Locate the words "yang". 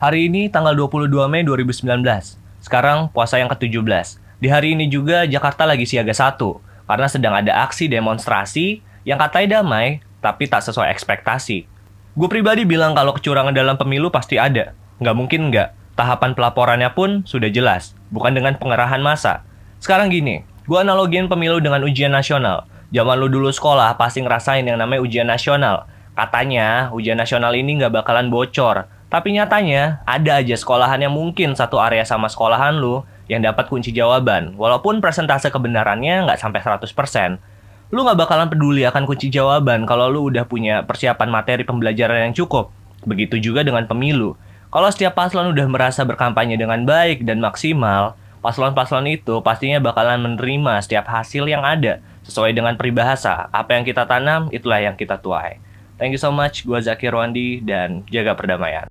3.36-3.52, 9.04-9.20, 24.64-24.80, 31.02-31.10, 33.26-33.42, 42.30-42.34, 51.50-51.66, 53.74-53.82, 54.78-54.94